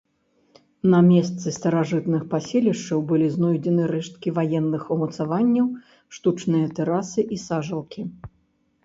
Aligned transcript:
На 0.91 0.99
месцы 1.09 1.51
старажытных 1.57 2.23
паселішчаў 2.31 3.03
былі 3.11 3.27
знойдзены 3.35 3.83
рэшткі 3.93 4.33
ваенных 4.39 4.83
умацаванняў, 4.95 5.67
штучныя 6.19 6.71
тэрасы 6.81 7.21
і 7.37 7.41
сажалкі. 7.45 8.01